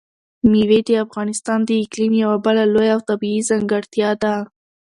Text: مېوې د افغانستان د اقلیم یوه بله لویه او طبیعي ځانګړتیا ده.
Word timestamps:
مېوې 0.51 0.79
د 0.87 0.89
افغانستان 1.05 1.59
د 1.65 1.69
اقلیم 1.83 2.13
یوه 2.23 2.37
بله 2.45 2.63
لویه 2.73 2.93
او 2.95 3.01
طبیعي 3.09 3.41
ځانګړتیا 3.49 4.09
ده. 4.23 4.35